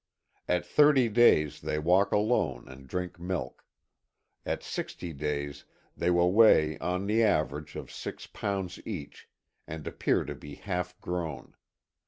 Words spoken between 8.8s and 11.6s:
each, and appear to be half grown.